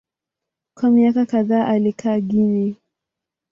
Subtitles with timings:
[0.75, 2.75] Kwa miaka kadhaa alikaa Guinea.